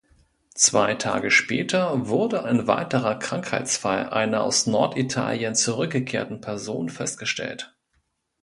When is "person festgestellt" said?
6.41-7.77